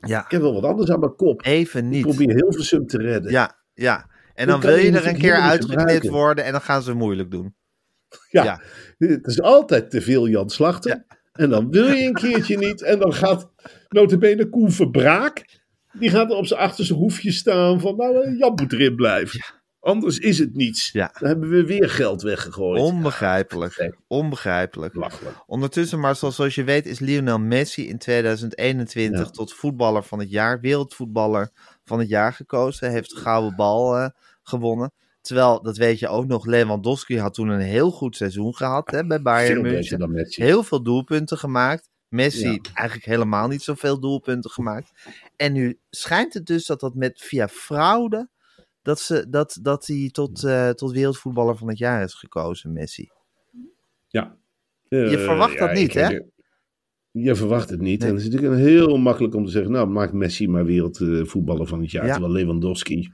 [0.00, 1.44] Ja, Ik heb wel wat anders aan mijn kop.
[1.44, 2.02] even Ik niet.
[2.02, 3.30] probeer Hilversum te redden.
[3.32, 4.10] Ja, ja.
[4.34, 7.30] En Ik dan wil je er een keer uitgeknipt worden en dan gaan ze moeilijk
[7.30, 7.54] doen.
[8.30, 8.44] Ja.
[8.44, 8.60] Ja.
[8.98, 10.90] Het is altijd te veel Jan Slachter.
[10.90, 11.16] Ja.
[11.32, 12.82] En dan wil je een keertje niet.
[12.82, 13.50] En dan gaat
[13.88, 15.62] notabene Koen Verbraak.
[15.92, 19.40] Die gaat er op zijn achterste hoefje staan van nou eh, Jan moet erin blijven.
[19.84, 20.90] Anders is het niets.
[20.92, 21.10] Ja.
[21.18, 22.80] Dan hebben we weer geld weggegooid.
[22.80, 23.96] Onbegrijpelijk.
[24.06, 24.94] Onbegrijpelijk.
[24.94, 25.36] Lachelijk.
[25.46, 29.30] Ondertussen, maar zoals, je weet, is Lionel Messi in 2021 Ja.
[29.30, 31.50] tot voetballer van het jaar, wereldvoetballer
[31.84, 32.90] van het jaar gekozen.
[32.90, 34.08] Heeft de gouden bal eh,
[34.42, 34.92] gewonnen.
[35.20, 39.06] Terwijl, dat weet je ook nog, Lewandowski had toen een heel goed seizoen gehad hè,
[39.06, 39.98] bij Bayern München.
[39.98, 40.42] dan Messi.
[40.42, 41.88] Heel veel doelpunten gemaakt.
[42.08, 42.58] Messi Ja.
[42.74, 44.90] eigenlijk helemaal niet zoveel doelpunten gemaakt.
[45.36, 48.28] En nu schijnt het dus dat dat met via fraude,
[48.84, 53.10] dat, ze, dat, dat hij tot, eh, tot wereldvoetballer van het jaar is gekozen, Messi.
[54.08, 54.36] Ja.
[54.88, 56.20] Je Eh, verwacht dat niet, hè?
[57.10, 58.00] Je verwacht het niet.
[58.00, 58.08] Nee.
[58.08, 61.80] En het is natuurlijk heel makkelijk om te zeggen, nou maak Messi maar wereldvoetballer van
[61.80, 62.06] het jaar.
[62.06, 62.12] Ja.
[62.12, 63.12] Terwijl Lewandowski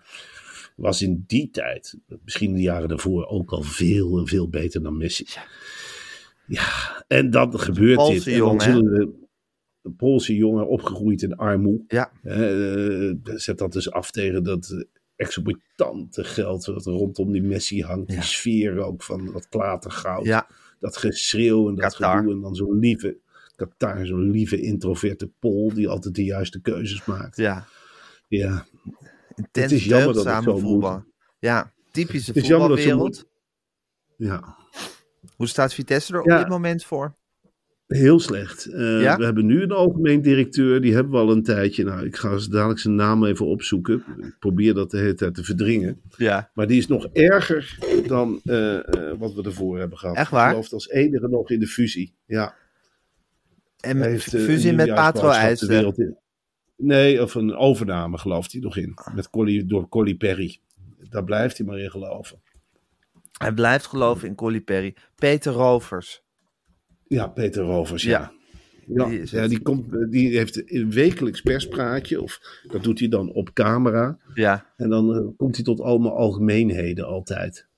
[0.77, 4.97] was in die tijd, misschien de jaren daarvoor, ook al veel en veel beter dan
[4.97, 5.27] Messi.
[6.47, 8.27] Ja, en dan gebeurt dit.
[8.27, 9.29] En dan jongen, zullen
[9.83, 11.85] een Poolse jongen opgegroeid in armoede.
[11.87, 12.13] Ja.
[12.23, 14.87] Eh, zet dat dus af tegen dat
[15.21, 18.09] exorbitante geld wat rondom die Messi hangt.
[18.11, 18.15] Ja.
[18.15, 20.25] Die sfeer ook van dat klatergoud.
[20.25, 20.47] Ja,
[20.79, 22.17] Dat geschreeuw en dat Qatar.
[22.17, 22.33] gedoe.
[22.33, 23.19] En dan zo'n lieve,
[23.57, 27.37] Qatar, zo'n lieve introverte Pool die altijd de juiste keuzes maakt.
[27.37, 27.67] ja.
[28.29, 28.67] Ja,
[29.35, 30.93] Intens Het is jammer dat het zo voetbal.
[30.93, 31.05] moet.
[31.39, 33.27] Ja, typische voetbalwereld.
[34.17, 34.57] ja.
[35.37, 37.17] Hoe staat Vitesse er op dit moment voor?
[37.99, 38.67] Heel slecht.
[38.67, 39.17] Eh, Ja?
[39.17, 41.85] We hebben nu een algemeen directeur, die hebben we al een tijdje.
[41.85, 44.05] Nou, ik ga dadelijk zijn naam even opzoeken.
[44.21, 46.01] Ik probeer dat de hele tijd te verdringen.
[46.17, 46.51] Ja.
[46.55, 50.17] Maar die is nog erger dan eh, eh, wat we ervoor hebben gehad.
[50.17, 50.47] Echt waar?
[50.49, 52.15] Ik geloof als enige nog in de fusie.
[52.27, 52.55] Ja.
[53.81, 55.63] En Hij met heeft, fusie met Patro de IJs.
[55.63, 56.17] wereld in.
[56.77, 58.93] Nee, of een overname gelooft hij nog in.
[58.95, 59.15] Ah.
[59.15, 60.59] Met Colli, door Colli Perry.
[61.11, 62.41] Daar blijft hij maar in geloven.
[63.39, 64.95] Hij blijft geloven in Colli Perry.
[65.15, 66.23] Peter Rovers.
[67.15, 68.33] Ja, Peter Rovers, Ja.
[68.87, 69.09] ja.
[69.09, 69.09] Ja,
[69.47, 72.23] Die ja, komt, die heeft een wekelijks perspraatje.
[72.23, 74.19] Of dat doet hij dan op camera.
[74.35, 77.69] Ja, En dan eh, komt hij tot allemaal algemeenheden altijd.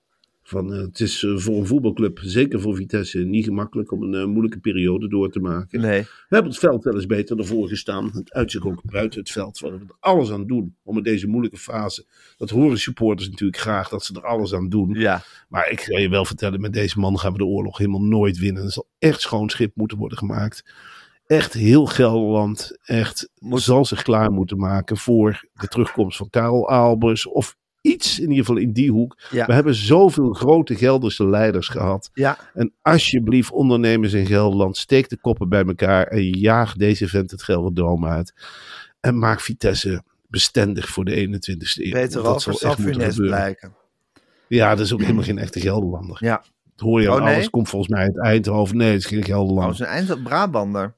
[0.52, 4.14] Van, eh, het is eh, voor een voetbalclub, zeker voor Vitesse, niet gemakkelijk om een
[4.14, 5.80] eh, moeilijke periode door te maken.
[5.80, 6.02] nee.
[6.02, 8.10] We hebben het veld wel eens beter ervoor gestaan.
[8.12, 9.58] Het uitzicht ook buiten het veld.
[9.58, 12.06] Waar we er alles aan doen om in deze moeilijke fase.
[12.36, 14.94] Dat horen supporters natuurlijk graag, dat ze er alles aan doen.
[14.94, 18.02] Ja, Maar ik ga je wel vertellen, met deze man gaan we de oorlog helemaal
[18.02, 18.64] nooit winnen.
[18.64, 20.72] Er zal echt schoon schip moeten worden gemaakt.
[21.26, 27.26] Echt heel Gelderland, echt zal zich klaar moeten maken voor de terugkomst van Karel Albers.
[27.26, 29.18] Of iets in ieder geval in die hoek.
[29.30, 29.46] Ja.
[29.46, 32.10] We hebben zoveel grote Gelderse leiders gehad.
[32.14, 32.38] ja.
[32.54, 37.42] En alsjeblieft, ondernemers in Gelderland, steek de koppen bij elkaar en jaag deze vent het
[37.42, 38.34] Gelderdroom uit.
[39.00, 42.08] En maak Vitesse bestendig voor de 21ste eeuw.
[42.10, 43.14] Zal echt funest gebeuren.
[43.16, 43.74] blijken.
[44.48, 46.16] Ja, dat is ook helemaal geen echte Gelderlander.
[46.20, 46.42] Ja.
[46.76, 47.34] Dat hoor je aan Oh, nee?
[47.34, 47.50] alles.
[47.50, 48.76] Komt volgens mij uit Eindhoven.
[48.76, 49.76] Nee, het is geen Oh, Gelderlander.
[49.76, 50.94] zijn eind Brabander.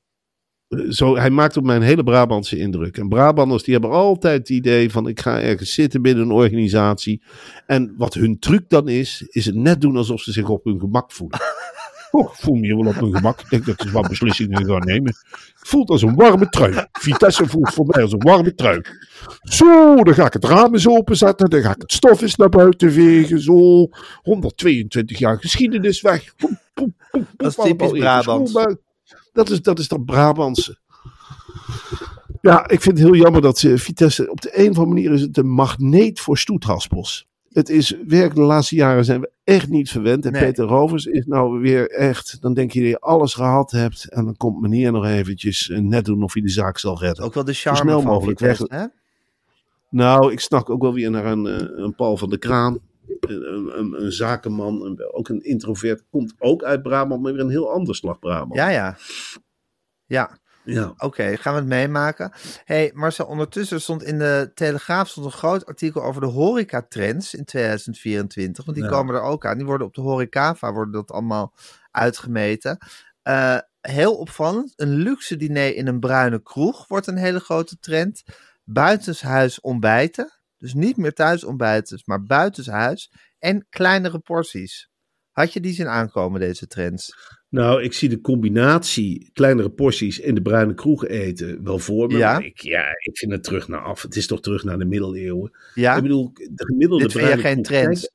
[0.89, 2.99] Zo, hij maakt op mij een hele Brabantse indruk.
[2.99, 7.23] En Brabanders die hebben altijd het idee van ik ga ergens zitten binnen een organisatie.
[7.67, 10.81] En wat hun truc dan is, is het net doen alsof ze zich op hun
[10.81, 11.41] gemak voelen.
[12.15, 13.41] Oh, ik voel me hier wel op mijn gemak.
[13.41, 15.15] Ik denk dat ze wat beslissingen gaan nemen.
[15.55, 16.85] Voelt als een warme trui.
[16.93, 18.81] Vitesse voelt voor mij als een warme trui.
[19.43, 21.51] Zo, dan ga ik het raam eens openzetten.
[21.51, 23.41] Dan ga ik het stof eens naar buiten vegen.
[23.41, 23.89] Zo,
[24.23, 26.35] 122 jaar geschiedenis weg.
[26.37, 28.81] Poep, poep, poep, Dat is typisch schoonmaken.
[29.35, 30.79] Dat is, dat is dat Brabantse.
[32.41, 34.31] Ja, ik vind het heel jammer dat ze Vitesse...
[34.31, 37.27] Op de een of andere manier is het een magneet voor stoethaspels.
[37.53, 40.27] Het is werkelijk, de laatste jaren zijn we echt niet verwend.
[40.27, 40.43] En Nee.
[40.45, 42.37] Peter Rovers is nou weer echt...
[42.41, 44.09] Dan denk je dat je alles gehad hebt.
[44.09, 47.25] En dan komt meneer nog eventjes eh, net doen of hij de zaak zal redden.
[47.25, 48.81] Ook wel de Zo charme snel van mogelijk Vitesse, weg.
[48.81, 48.87] hè?
[49.91, 52.79] Nou, ik snak ook wel weer naar een, eh, een Paul van de Kraan.
[53.31, 56.05] Een, een, een, een zakenman, een, ook een introvert.
[56.11, 58.55] Komt ook uit Brabant, maar weer een heel ander slag Brabant.
[58.55, 58.97] Ja, ja.
[60.07, 60.95] Ja, ja.
[60.99, 62.33] oké, gaan we het meemaken.
[62.65, 67.45] hey, Marcel, ondertussen stond in de Telegraaf stond een groot artikel over de horecatrends in
[67.45, 68.65] 2024.
[68.65, 68.93] Want die Ja.
[68.93, 69.57] komen er ook aan.
[69.57, 71.55] Die worden op de horecava worden dat allemaal
[71.91, 72.79] uitgemeten.
[73.23, 78.23] Eh, heel opvallend, een luxe diner in een bruine kroeg wordt een hele grote trend.
[78.65, 80.33] Buitenshuis ontbijten.
[80.65, 83.11] Dus niet meer thuis ontbijten, maar buitenshuis.
[83.39, 84.89] En kleinere porties.
[85.31, 87.15] Had je die zien aankomen, deze trends?
[87.49, 92.17] Nou, ik zie de combinatie kleinere porties in de bruine kroeg eten wel voor me.
[92.17, 92.39] Ja.
[92.39, 94.03] Ik, ja, ik vind het terug naar af.
[94.03, 95.57] Het is toch terug naar de middeleeuwen.
[95.75, 95.97] Ja?
[95.97, 98.11] Ik bedoel, de gemiddelde Dit bruine geen trends?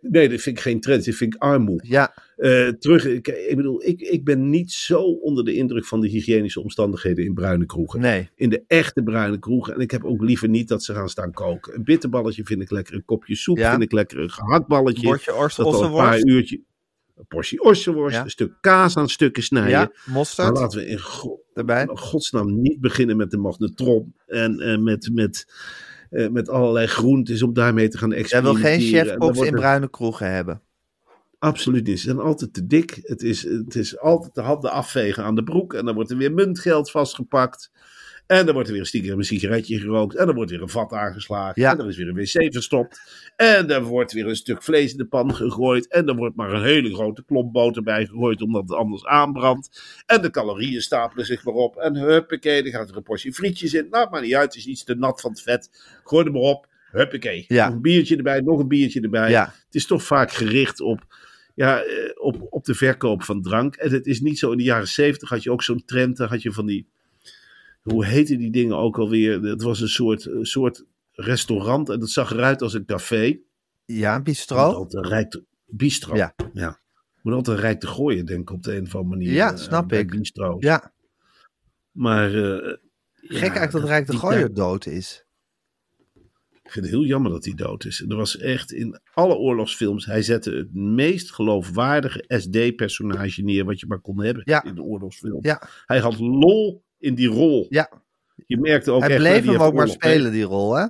[0.00, 1.04] Nee, dat vind ik geen trend.
[1.04, 1.84] Dat vind ik armoede.
[1.86, 6.00] Ja, Eh, terug, ik, ik bedoel, ik, ik ben niet zo onder de indruk van
[6.00, 8.00] de hygiënische omstandigheden in bruine kroegen.
[8.00, 8.30] nee.
[8.34, 9.74] In de echte bruine kroegen.
[9.74, 11.74] En ik heb ook liever niet dat ze gaan staan koken.
[11.74, 12.94] Een bitterballetje vind ik lekker.
[12.94, 13.70] Een kopje soep Ja.
[13.70, 14.18] vind ik lekker.
[14.18, 15.02] Een gehaktballetje.
[15.06, 16.60] Bordje ors- dat al een paar uurtje.
[17.16, 18.16] Een portie ossenworst.
[18.16, 18.22] Ja.
[18.22, 19.70] Een stuk kaas aan stukken snijden.
[19.70, 24.14] Ja, Maar mosterd laten we in go- in godsnaam niet beginnen met de magnetron.
[24.26, 25.46] En eh, met, met,
[26.10, 28.80] eh, met allerlei groentes om daarmee te gaan Jij wil experimenteren.
[28.80, 30.62] geen chefkoks wordt in bruine kroegen hebben.
[31.38, 31.98] Absoluut niet.
[32.00, 32.98] Ze zijn altijd te dik.
[33.02, 35.74] Het is, het is altijd de handen afvegen aan de broek.
[35.74, 37.70] En dan wordt er weer muntgeld vastgepakt.
[38.30, 40.16] En dan wordt er weer stiekem een sigaretje gerookt.
[40.16, 41.62] En dan wordt weer een vat aangeslagen.
[41.62, 41.72] Ja.
[41.72, 43.00] En er is weer een wc verstopt.
[43.36, 45.88] En dan wordt weer een stuk vlees in de pan gegooid.
[45.88, 48.42] En dan wordt maar een hele grote klomp boter bij gegooid.
[48.42, 49.82] Omdat het anders aanbrandt.
[50.06, 51.76] En de calorieën stapelen zich maar op.
[51.76, 53.86] En huppakee, dan gaat er een portie frietjes in.
[53.90, 54.54] Nou, maar niet uit.
[54.54, 55.70] Het is iets te nat van het vet.
[56.04, 56.66] Gooi er maar op.
[56.90, 57.44] Huppakee.
[57.48, 57.66] Ja.
[57.66, 58.40] Nog een biertje erbij.
[58.40, 59.30] Nog een biertje erbij.
[59.30, 61.00] Ja, Het is toch vaak gericht op,
[61.54, 63.76] ja, eh, op, op de verkoop van drank.
[63.76, 66.28] En het is niet zo, in de jaren zeventig had je ook zo'n trend, dan
[66.28, 66.86] had je van die,
[67.82, 69.42] hoe heette die dingen ook alweer?
[69.42, 73.38] Het was een soort, een soort restaurant en dat zag eruit als een café.
[73.84, 74.56] ja bistro.
[74.56, 76.16] altijd rijk te- bistro.
[76.16, 76.34] Ja.
[76.52, 76.78] ja.
[77.22, 79.32] Moet altijd rijk te gooien, denk ik, op de een of andere manier.
[79.32, 80.10] Ja, eh, snap ik.
[80.10, 80.62] Bistro's.
[80.64, 80.92] Ja,
[81.90, 82.34] Maar...
[82.34, 82.74] eh,
[83.14, 85.24] gek ja, eigenlijk dat Rijk de Gooier dood is.
[86.62, 88.04] Ik vind het heel jammer dat hij dood is.
[88.08, 90.06] Er was echt in alle oorlogsfilms.
[90.06, 93.64] Hij zette het meest geloofwaardige SD-personage neer.
[93.64, 94.64] wat je maar kon hebben Ja.
[94.64, 95.38] in de oorlogsfilm.
[95.42, 97.66] Ja, Hij had lol in die rol.
[97.68, 97.90] ja.
[98.46, 99.18] Je merkte ook Hij echt.
[99.18, 100.86] bleef hem ook maar spelen, die rol, hè?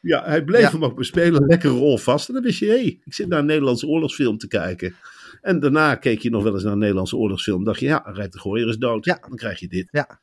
[0.00, 0.70] Ja, hij bleef Ja.
[0.70, 1.46] hem ook bespelen.
[1.46, 2.28] Lekker rol vast.
[2.28, 4.94] En dan wist je, hé, hey, ik zit naar een Nederlandse oorlogsfilm te kijken.
[5.42, 7.64] En daarna keek je nog wel eens naar een Nederlandse oorlogsfilm.
[7.64, 9.04] dacht je, ja, Rijk de Gooier is dood.
[9.04, 9.18] Ja.
[9.28, 9.88] Dan krijg je dit.
[9.90, 10.20] Ja.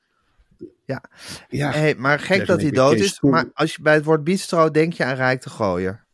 [0.86, 1.04] Ja.
[1.50, 1.72] Ja.
[1.72, 3.22] Hey, maar gek dat hij dood is.
[3.22, 6.06] Maar als je bij het woord bistro denk je aan Rijk de Gooier.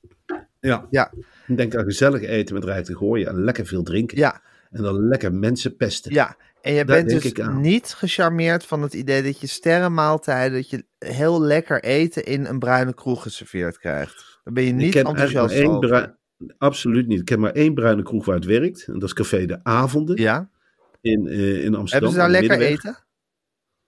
[0.60, 0.88] ja.
[0.89, 1.12] Ja,
[1.47, 3.28] denk aan gezellig eten met Rijk de Gooier.
[3.28, 4.17] En lekker veel drinken.
[4.17, 6.13] ja, En dan lekker mensen pesten.
[6.13, 6.36] ja.
[6.62, 11.41] En je bent dus niet gecharmeerd van het idee dat je sterrenmaaltijden, dat je heel
[11.41, 14.39] lekker eten in een bruine kroeg geserveerd krijgt.
[14.43, 16.19] Daar ben je niet enthousiast één over.
[16.58, 17.19] Absoluut niet.
[17.19, 18.86] Ik ken maar één bruine kroeg waar het werkt.
[18.88, 20.50] En dat is Café de Avonden Ja?
[21.02, 21.89] in, eh, in Amsterdam.
[21.91, 22.78] Hebben ze daar lekker Middenweg.
[22.78, 23.06] eten?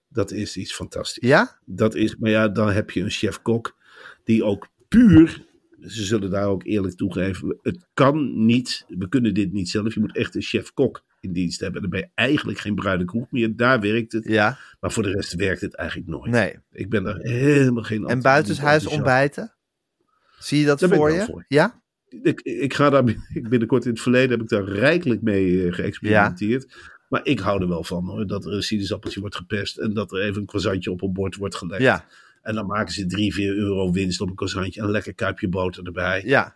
[0.08, 1.28] Dat is iets fantastisch.
[1.28, 1.58] Ja?
[1.64, 3.76] Dat is, maar ja, dan heb je een chef-kok
[4.24, 5.44] die ook puur,
[5.80, 9.94] ze zullen daar ook eerlijk toegeven, het kan niet, we kunnen dit niet zelf.
[9.94, 11.80] Je moet echt een chef-kok in dienst hebben.
[11.80, 13.56] Dan ben je eigenlijk geen bruine kroeg meer.
[13.56, 14.24] Daar werkt het.
[14.24, 14.58] Ja?
[14.80, 16.30] Maar voor de rest werkt het eigenlijk nooit.
[16.30, 16.58] Nee.
[16.72, 19.54] Ik ben daar helemaal geen En buitenshuis ontbijten?
[20.38, 21.24] Zie je dat Daar voor je?
[21.24, 21.44] voor.
[21.48, 21.82] Ja?
[22.22, 25.72] ik, ik ga daar ik binnenkort in het verleden heb ik daar rijkelijk mee eh,
[25.72, 26.92] geëxperimenteerd.
[27.08, 30.12] Maar ik hou er wel van hoor, dat er een sinaasappeltje wordt gepest en dat
[30.12, 31.82] er even een croissantje op een bord wordt gelegd.
[31.82, 32.04] Ja.
[32.42, 35.48] En dan maken ze 3, 4 euro winst op een croissantje en een lekker kuipje
[35.48, 36.22] boter erbij.
[36.24, 36.54] Ja.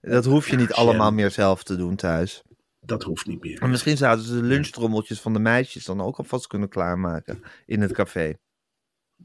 [0.00, 2.42] Dat hoef je niet allemaal meer zelf te doen thuis.
[2.86, 3.62] Dat hoeft niet meer.
[3.62, 7.80] En misschien zouden ze de lunchtrommeltjes van de meisjes dan ook alvast kunnen klaarmaken in
[7.80, 8.34] het café.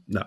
[0.04, 0.26] Nou,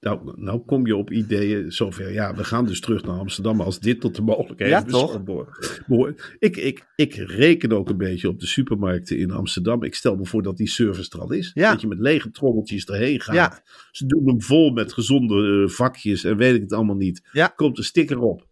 [0.00, 2.12] nou, nou kom je op ideeën zover.
[2.12, 5.22] Ja, we gaan dus terug naar Amsterdam als dit tot de mogelijkheden Ja, toch?
[5.86, 6.36] behoort.
[6.38, 9.82] Ik, ik, ik reken ook een beetje op de supermarkten in Amsterdam.
[9.82, 11.50] Ik stel me voor dat die service er al is.
[11.54, 11.70] Ja.
[11.70, 13.34] Dat je met lege trommeltjes erheen gaat.
[13.34, 13.62] Ja.
[13.90, 17.28] Ze doen hem vol met gezonde eh, vakjes en weet ik het allemaal niet.
[17.56, 18.48] Komt een sticker op.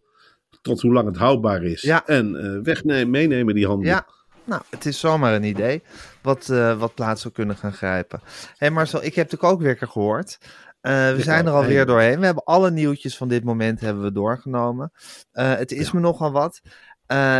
[0.61, 1.81] Tot hoe lang het houdbaar is.
[1.81, 2.05] Ja.
[2.05, 3.87] En wegnemen, meenemen die handen.
[3.87, 4.05] Ja,
[4.43, 5.81] nou, het is zomaar een idee
[6.21, 8.21] wat, eh, wat plaats zou kunnen gaan grijpen.
[8.57, 10.37] Hé Marcel, ik heb de kookwekker gehoord.
[10.81, 12.19] Eh, we zijn ook, er alweer doorheen.
[12.19, 14.91] We hebben alle nieuwtjes van dit moment hebben we doorgenomen.
[15.31, 15.91] Het is Ja.
[15.93, 16.61] me nogal wat.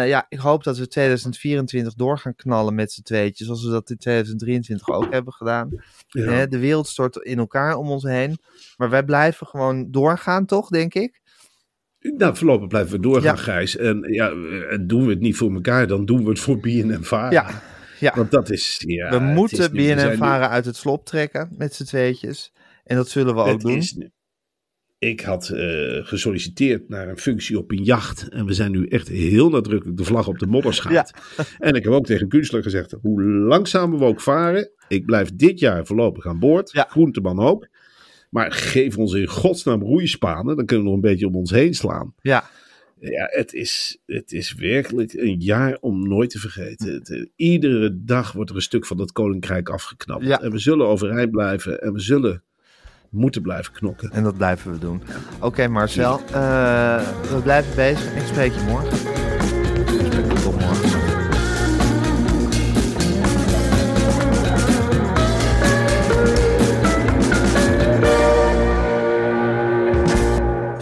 [0.06, 3.90] Ja, ik hoop dat we 2024 door gaan knallen met z'n tweetjes, zoals we dat
[3.90, 5.70] in 2023 ook hebben gedaan.
[6.08, 6.46] Ja.
[6.46, 8.38] De wereld stort in elkaar om ons heen.
[8.78, 11.22] Maar wij blijven gewoon doorgaan, toch, denk ik?
[12.00, 13.36] Nou, voorlopig blijven we doorgaan, Ja.
[13.36, 13.78] Gijs.
[13.78, 14.30] En ja,
[14.82, 17.32] doen we het niet voor elkaar, dan doen we het voor BNM Vara.
[17.32, 17.62] Ja,
[18.00, 18.14] ja.
[18.16, 18.84] Want dat is.
[18.88, 22.54] Ja, we moeten BNN Varen uit het slop trekken met z'n tweetjes.
[22.84, 23.78] En dat zullen we ook doen.
[23.78, 23.98] is
[25.00, 28.30] ik had eh, gesolliciteerd naar een functie op een jacht.
[28.30, 31.14] En we zijn nu echt heel nadrukkelijk de vlag op de modders gaat.
[31.60, 34.72] En ik heb ook tegen Kunstler gezegd: hoe langzamer we ook varen.
[34.88, 36.72] Ik blijf dit jaar voorlopig aan boord.
[36.72, 36.86] Ja.
[36.90, 37.68] Groenteman ook.
[38.30, 40.56] Maar geef ons in godsnaam roeispanen.
[40.56, 42.14] Dan kunnen we nog een beetje om ons heen slaan.
[42.22, 42.44] Ja,
[43.00, 46.94] Ja, het is, het is werkelijk een jaar om nooit te vergeten.
[46.94, 50.26] Het, eh, iedere dag wordt er een stuk van dat koninkrijk afgeknapt.
[50.26, 50.42] Ja.
[50.42, 52.44] En we zullen overeind blijven en we zullen
[53.10, 54.12] moeten blijven knokken.
[54.12, 55.02] En dat blijven we doen.
[55.40, 56.20] Oké, Marcel.
[56.20, 58.16] eh, we blijven bezig.
[58.16, 59.29] Ik spreek je morgen.